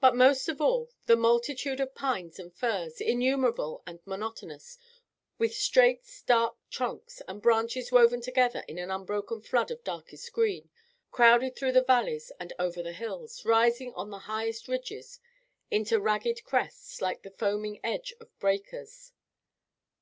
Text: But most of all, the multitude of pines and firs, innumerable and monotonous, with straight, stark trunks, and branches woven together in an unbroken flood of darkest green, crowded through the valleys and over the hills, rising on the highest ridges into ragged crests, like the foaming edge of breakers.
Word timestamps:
But 0.00 0.16
most 0.16 0.48
of 0.48 0.58
all, 0.58 0.88
the 1.04 1.16
multitude 1.16 1.80
of 1.80 1.94
pines 1.94 2.38
and 2.38 2.50
firs, 2.50 2.98
innumerable 2.98 3.82
and 3.86 4.00
monotonous, 4.06 4.78
with 5.36 5.52
straight, 5.54 6.06
stark 6.06 6.56
trunks, 6.70 7.20
and 7.28 7.42
branches 7.42 7.92
woven 7.92 8.22
together 8.22 8.64
in 8.68 8.78
an 8.78 8.90
unbroken 8.90 9.42
flood 9.42 9.70
of 9.70 9.84
darkest 9.84 10.32
green, 10.32 10.70
crowded 11.10 11.56
through 11.56 11.72
the 11.72 11.84
valleys 11.84 12.32
and 12.40 12.54
over 12.58 12.82
the 12.82 12.94
hills, 12.94 13.44
rising 13.44 13.92
on 13.92 14.08
the 14.08 14.20
highest 14.20 14.66
ridges 14.66 15.20
into 15.70 16.00
ragged 16.00 16.42
crests, 16.44 17.02
like 17.02 17.20
the 17.20 17.30
foaming 17.30 17.78
edge 17.84 18.14
of 18.18 18.30
breakers. 18.38 19.12